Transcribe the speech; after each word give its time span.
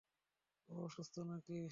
তুই 0.69 0.77
অসুস্থ 0.83 1.15
নাকি? 1.29 1.61